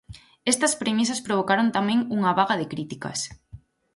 [0.51, 3.19] Estas premisas provocaron tamén unha vaga de críticas.